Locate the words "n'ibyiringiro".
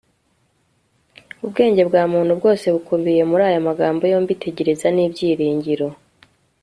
4.91-5.87